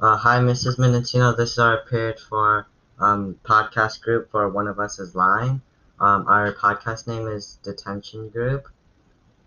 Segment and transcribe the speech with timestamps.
[0.00, 0.76] Uh, hi, Mrs.
[0.76, 1.36] Minutino.
[1.36, 2.66] This is our period for
[2.98, 5.62] um, podcast group for One of Us is Lying.
[6.00, 8.66] Um, our podcast name is Detention Group,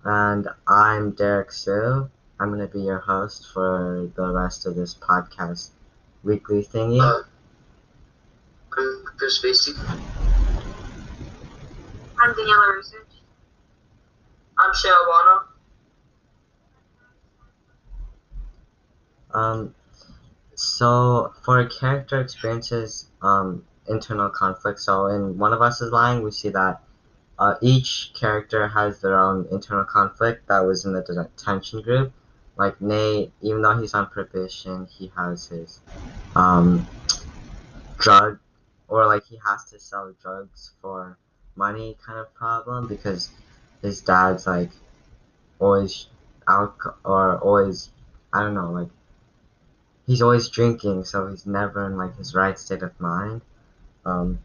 [0.05, 2.10] and I'm Derek Sue.
[2.39, 5.71] I'm going to be your host for the rest of this podcast
[6.24, 7.02] weekly thingy.
[7.02, 7.24] Uh,
[8.78, 9.74] I'm Chris Facey.
[12.20, 13.22] I'm Daniela Research.
[14.58, 15.42] I'm Shea Wano.
[19.34, 19.76] Um,
[20.58, 24.80] so for character experiences, um, internal conflict.
[24.80, 26.82] So in One of Us is Lying, we see that
[27.38, 32.12] uh, each character has their own internal conflict that was in the detention group.
[32.58, 35.80] Like Nate, even though he's on probation, he has his
[36.35, 36.88] um,
[37.99, 38.40] drug,
[38.88, 41.20] or like he has to sell drugs for
[41.55, 43.30] money kind of problem because
[43.84, 44.71] his dad's like
[45.60, 46.08] always
[46.48, 47.90] out or always
[48.34, 48.90] I don't know like
[50.08, 53.42] he's always drinking, so he's never in like his right state of mind.
[54.05, 54.40] Um,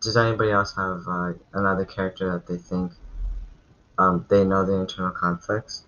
[0.00, 2.92] does anybody else have uh, another character that they think
[3.98, 5.84] um, they know the internal conflicts?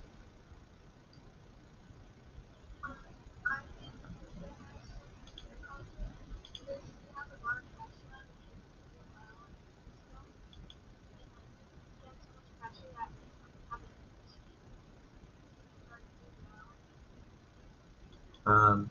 [18.46, 18.90] Um,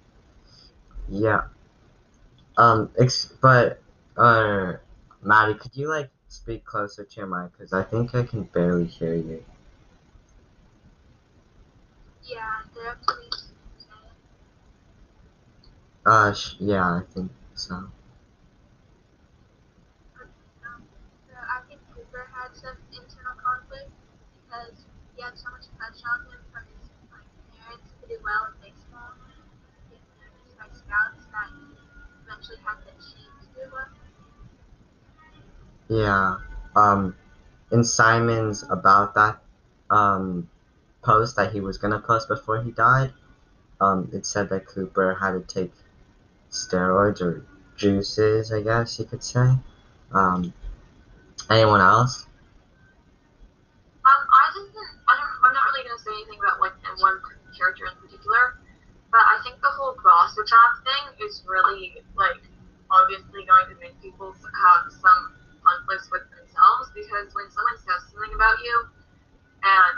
[1.10, 1.42] yeah.
[2.58, 3.82] Um, ex- but,
[4.18, 4.74] uh,
[5.22, 7.52] Maddie, could you, like, speak closer to your mic?
[7.54, 9.44] Because I think I can barely hear you.
[12.24, 14.12] Yeah, Derek, please say it.
[16.06, 17.76] Uh, sh- yeah, I think so.
[17.76, 17.92] Um,
[21.28, 23.92] so I think Cooper had some internal conflict
[24.46, 27.28] because he had so much pressure on him from his like,
[27.60, 29.14] parents to do well in baseball.
[30.88, 31.50] That
[32.26, 32.58] eventually.
[35.88, 36.38] Yeah.
[36.76, 37.16] Um,
[37.72, 39.40] in Simon's about that,
[39.90, 40.50] um,
[41.04, 43.14] post that he was gonna post before he died,
[43.80, 45.74] um, it said that Cooper had to take
[46.50, 49.58] steroids or juices, I guess you could say.
[50.12, 50.54] Um,
[51.50, 52.26] anyone else?
[54.06, 54.76] Um, I didn't.
[55.08, 55.30] I don't.
[55.44, 57.20] I'm not really gonna say anything about like one
[57.58, 58.58] character in particular,
[59.16, 62.44] but I think the whole gossip trap thing is really like
[62.92, 65.32] obviously going to make people have some
[65.64, 68.76] conflicts with themselves because when someone says something about you
[69.64, 69.96] and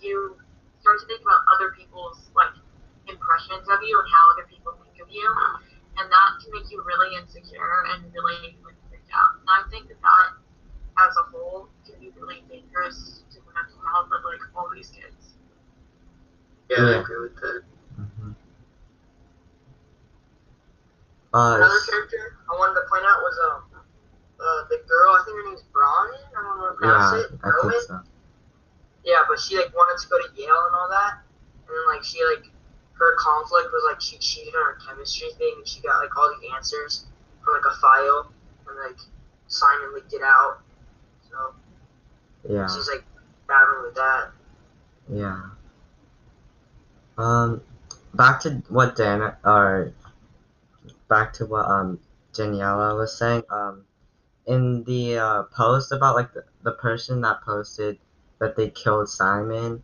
[0.00, 0.40] you
[0.80, 2.56] start to think about other people's like
[3.04, 5.28] impressions of you and how other people think of you,
[6.00, 9.44] and that can make you really insecure and really like freaked out.
[9.44, 10.28] And I think that that
[11.04, 14.88] as a whole can be really dangerous to the mental health of like all these
[14.88, 15.36] kids.
[16.72, 17.75] Yeah, I agree with that.
[21.36, 23.60] Uh, Another character I wanted to point out was um
[24.40, 25.12] uh the girl.
[25.12, 26.16] I think her name's Bronwyn.
[26.32, 27.40] I don't know how to pronounce yeah, it.
[27.44, 28.00] I think so.
[29.04, 31.20] Yeah, but she like wanted to go to Yale and all that,
[31.68, 32.48] and then like she like
[32.96, 36.32] her conflict was like she cheated on her chemistry thing, and she got like all
[36.40, 37.04] the answers
[37.44, 38.32] from like a file,
[38.68, 38.98] and like
[39.48, 40.64] Simon leaked it out.
[41.28, 41.52] So
[42.48, 43.04] Yeah, she's like
[43.46, 44.32] battling with that.
[45.12, 45.40] yeah.
[47.18, 47.60] Um,
[48.14, 49.92] back to what Dan or
[51.08, 52.00] back to what um
[52.34, 53.42] Daniela was saying.
[53.50, 53.86] Um,
[54.46, 57.98] in the uh, post about like the, the person that posted
[58.38, 59.82] that they killed Simon,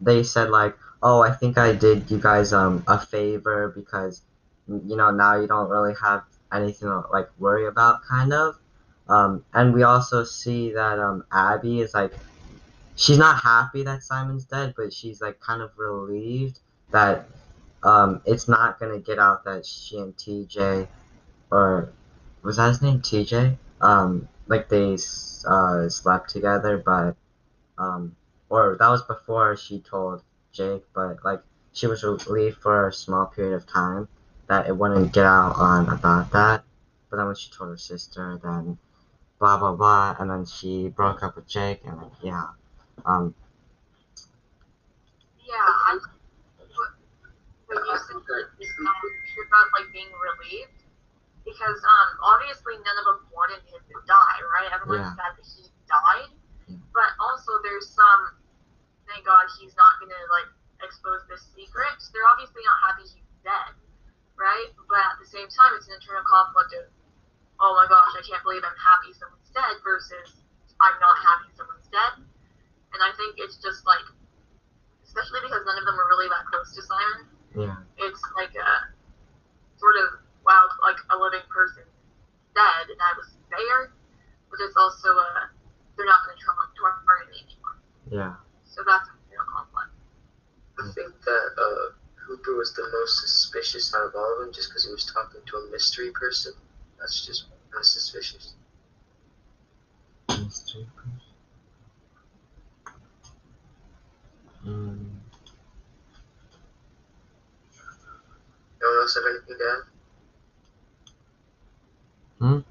[0.00, 4.22] they said like, "Oh, I think I did you guys um a favor because
[4.68, 8.56] you know now you don't really have anything to like worry about, kind of."
[9.08, 12.12] Um, and we also see that um Addy is like,
[12.96, 16.60] she's not happy that Simon's dead, but she's like kind of relieved
[16.92, 17.29] that
[17.82, 20.88] um it's not gonna get out that she and TJ
[21.50, 21.92] or
[22.42, 24.96] was that his name TJ um like they
[25.48, 27.16] uh slept together but
[27.78, 28.16] um
[28.48, 31.40] or that was before she told Jake but like
[31.72, 34.08] she was relieved for a small period of time
[34.48, 36.64] that it wouldn't get out on about that.
[37.08, 38.78] But then when she told her sister then
[39.38, 42.46] blah blah blah and then she broke up with Jake and like yeah.
[43.06, 43.34] Um
[45.46, 45.98] Yeah, I
[46.76, 46.90] what,
[47.66, 48.86] what you said that is um,
[49.46, 50.84] about like being relieved
[51.48, 54.68] because um obviously none of them wanted him to die, right?
[54.68, 55.16] Everyone Yeah.
[55.16, 56.30] said that he died,
[56.92, 58.36] but also there's some
[59.08, 60.52] thank God he's not gonna like
[60.84, 61.96] expose this secret.
[62.12, 63.72] They're obviously not happy he's dead,
[64.36, 64.68] right?
[64.84, 66.84] But at the same time, it's an internal conflict of
[67.60, 70.44] oh my gosh, I can't believe I'm happy someone's dead versus
[70.80, 72.24] I'm not happy someone's dead.
[72.92, 74.02] And I think it's just like,
[75.04, 78.70] especially because none of them were really that close to Simon, yeah it's like a
[79.80, 81.88] sort of wild, like a living person
[82.54, 83.90] dead, and I was there,
[84.52, 85.50] but it's also a
[85.96, 87.76] they're not going to target me anymore.
[88.08, 88.34] Yeah.
[88.64, 89.92] So that's a real conflict.
[90.78, 91.92] I think that uh,
[92.26, 95.40] Cooper was the most suspicious out of all of them just because he was talking
[95.44, 96.52] to a mystery person.
[96.98, 98.54] That's just that's suspicious.
[100.28, 101.20] Mystery person.
[104.66, 105.10] Mm,
[108.80, 109.06] No
[109.58, 110.30] one else have anything
[112.40, 112.64] to add?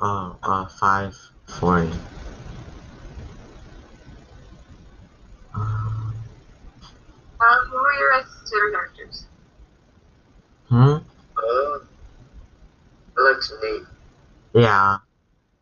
[0.00, 1.14] oh, uh, five
[1.46, 1.92] forty.
[5.54, 6.14] Um,
[7.40, 9.26] Uh, who were your favorite characters?
[10.68, 10.98] hmm.
[11.36, 11.78] Uh,
[13.16, 13.82] I liked Nate.
[14.54, 14.98] Yeah,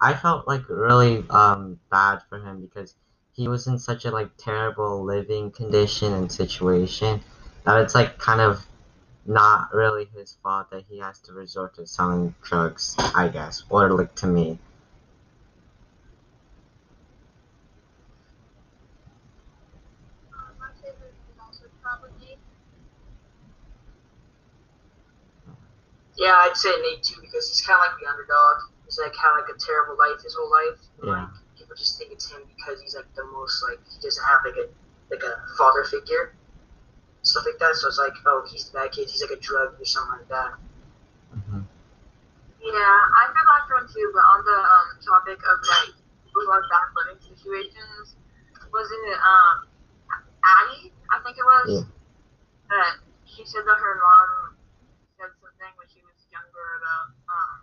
[0.00, 2.94] I felt like really um bad for him because
[3.36, 7.20] he was in such a like terrible living condition and situation
[7.64, 8.66] that it's like kind of
[9.26, 13.90] not really his fault that he has to resort to selling drugs, I guess, or
[13.90, 14.58] like to me.
[20.58, 22.38] My favorite is also probably
[26.16, 28.72] Yeah, I'd say Nate too because he's kind of like the underdog.
[28.84, 30.78] He's like had like a terrible life his whole life.
[31.04, 31.10] Yeah.
[31.10, 31.28] Like
[31.66, 34.54] people just think it's him because he's like the most like he doesn't have like
[34.54, 34.66] a
[35.10, 36.34] like a father figure,
[37.26, 37.74] stuff like that.
[37.74, 39.10] So it's like oh he's the bad kid.
[39.10, 40.54] He's like a drug or something like that.
[41.34, 41.66] hmm
[42.62, 45.90] Yeah, I feel bad for too, but on the um, topic of like
[46.22, 48.14] people who have bad living situations,
[48.70, 49.56] wasn't it um
[50.46, 50.94] Addy?
[51.10, 51.66] I think it was.
[51.82, 51.86] Yeah.
[52.70, 52.94] That
[53.26, 54.54] she said that her mom
[55.18, 57.58] said something when she was younger about um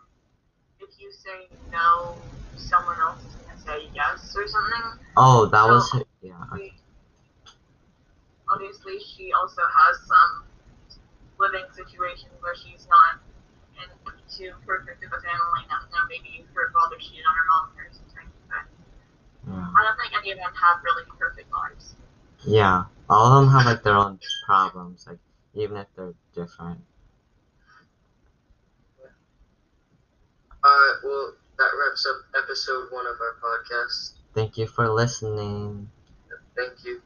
[0.83, 2.23] if you say no,
[2.55, 5.03] someone else is gonna say yes or something.
[5.17, 5.91] Oh, that was
[6.21, 6.39] yeah.
[6.51, 6.73] We-
[8.49, 10.45] Obviously, she also has some
[11.39, 13.19] living situations where she's not
[13.81, 13.89] in
[14.29, 15.63] too perfect of a family.
[15.69, 18.29] Now, now maybe her father cheated on her mom or something.
[18.47, 18.67] But
[19.47, 19.73] Yeah.
[19.75, 21.95] I don't think any of them have really perfect lives.
[22.45, 25.19] Yeah, all of them have like their own problems, like
[25.55, 26.81] even if they're different.
[30.65, 34.13] Alright, well, that wraps up episode one of our podcast.
[34.33, 35.89] Thank you for listening.
[36.55, 37.01] Thank you.